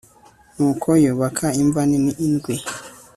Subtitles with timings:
[0.55, 2.55] nuko yubaka imva nini ndwi